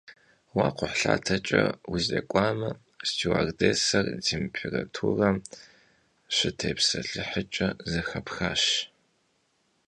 [0.53, 2.71] Vue kxhuhlhateç'e vuzêk'uame,
[3.07, 5.37] stüardêsser têmpêraturem
[6.35, 8.63] şıtêpselhıhç'e zexepxaş.